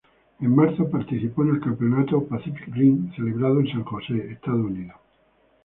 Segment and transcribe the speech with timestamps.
[0.39, 4.97] En marzo participó en el Campeonato "Pacific Rim" celebrado en San Jose, Estados Unidos.